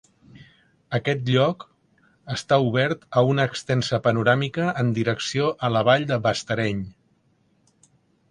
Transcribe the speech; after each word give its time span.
Aquest 0.97 1.27
lloc 1.33 1.65
està 2.35 2.57
obert 2.69 3.03
a 3.19 3.23
una 3.33 3.45
extensa 3.51 3.99
panoràmica 4.07 4.67
en 4.83 4.89
direcció 4.95 5.51
a 5.67 5.71
la 5.77 5.83
vall 5.91 6.07
de 6.13 6.19
Bastareny. 6.27 6.81